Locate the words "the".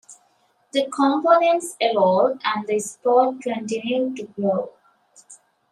0.71-0.87, 2.65-2.79